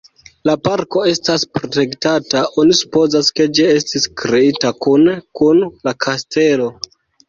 La 0.49 0.53
parko 0.67 1.03
estas 1.11 1.45
protektata, 1.57 2.43
oni 2.63 2.79
supozas, 2.81 3.31
ke 3.37 3.49
ĝi 3.61 3.69
estis 3.77 4.11
kreita 4.25 4.75
kune 4.83 5.19
kun 5.43 5.65
la 5.89 5.99
kastelo. 6.11 6.77